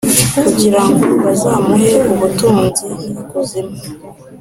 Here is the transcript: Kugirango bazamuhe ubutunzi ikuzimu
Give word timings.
Kugirango 0.41 1.07
bazamuhe 1.23 1.91
ubutunzi 2.13 2.85
ikuzimu 3.21 3.77